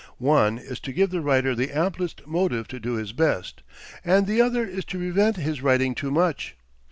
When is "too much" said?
5.93-6.57